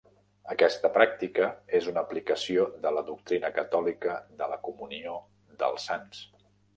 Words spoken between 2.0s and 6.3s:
aplicació de la doctrina catòlica de la comunió dels sants.